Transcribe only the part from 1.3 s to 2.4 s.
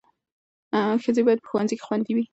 په ښوونځیو کې خوندي وي.